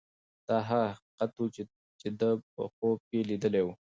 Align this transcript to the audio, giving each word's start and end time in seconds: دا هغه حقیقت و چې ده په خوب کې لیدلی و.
دا 0.47 0.57
هغه 0.69 0.87
حقیقت 0.95 1.31
و 1.41 1.43
چې 1.99 2.07
ده 2.19 2.29
په 2.53 2.61
خوب 2.75 2.97
کې 3.09 3.19
لیدلی 3.29 3.61
و. 3.65 3.69